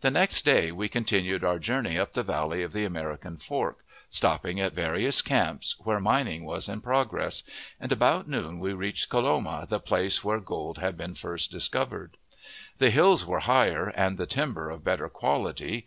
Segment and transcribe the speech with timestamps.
[0.00, 4.58] The next day we continued our journey up the valley of the American Fork, stopping
[4.58, 7.44] at various camps, where mining was in progress;
[7.78, 12.16] and about noon we reached Coloma, the place where gold had been first discovered.
[12.78, 15.82] The hills were higher, and the timber of better quality.